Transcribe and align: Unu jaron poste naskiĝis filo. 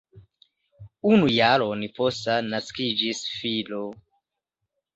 Unu 1.09 1.29
jaron 1.33 1.85
poste 1.99 2.39
naskiĝis 2.49 3.23
filo. 3.37 3.87